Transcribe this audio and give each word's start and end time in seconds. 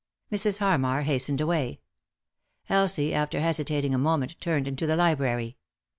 Mrs. 0.31 0.57
Harmar 0.57 1.03
hastened 1.03 1.41
away. 1.41 1.79
Elsie, 2.69 3.13
after 3.13 3.39
hesi 3.39 3.63
tating 3.65 3.93
a 3.93 3.99
moment, 3.99 4.35
turned 4.41 4.67
into 4.67 4.87
the 4.87 4.95
library. 4.95 5.57